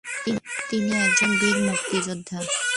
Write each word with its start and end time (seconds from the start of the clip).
তিনি 0.69 0.91
একজন 1.05 1.31
বীর 1.39 1.57
মুক্তিযোদ্ধা। 1.67 2.37